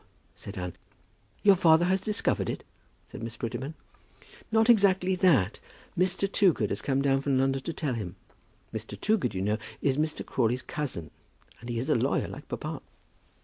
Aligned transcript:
said 0.33 0.57
Anne. 0.57 0.73
"Your 1.43 1.55
father 1.55 1.85
has 1.85 2.01
discovered 2.01 2.49
it?" 2.49 2.63
said 3.05 3.21
Miss 3.21 3.37
Prettyman. 3.37 3.75
"Not 4.51 4.67
exactly 4.67 5.13
that. 5.17 5.59
Mr. 5.95 6.27
Toogood 6.27 6.69
has 6.71 6.81
come 6.81 7.03
down 7.03 7.21
from 7.21 7.37
London 7.37 7.61
to 7.61 7.71
tell 7.71 7.93
him. 7.93 8.15
Mr. 8.73 8.99
Toogood, 8.99 9.35
you 9.35 9.43
know, 9.43 9.59
is 9.79 9.99
Mr. 9.99 10.25
Crawley's 10.25 10.63
cousin; 10.63 11.11
and 11.59 11.69
he 11.69 11.77
is 11.77 11.87
a 11.87 11.93
lawyer, 11.93 12.27
like 12.27 12.47
papa." 12.47 12.81